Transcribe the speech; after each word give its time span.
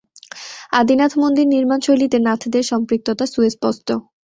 আদিনাথ 0.73 1.13
মন্দির 1.21 1.45
নির্মাণশৈলীতে 1.47 2.17
নাথদের 2.27 2.63
সম্পৃক্ততা 2.71 3.25
সুস্পষ্ট। 3.27 3.87